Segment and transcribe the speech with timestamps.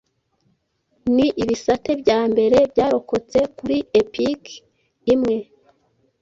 [1.15, 4.41] ni ibisate bya mbere byarokotse kuri Epic
[5.13, 5.37] imwe